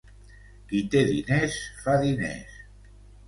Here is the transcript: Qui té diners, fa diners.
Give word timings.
Qui 0.71 0.79
té 0.95 1.01
diners, 1.09 1.59
fa 1.83 1.97
diners. 2.05 2.57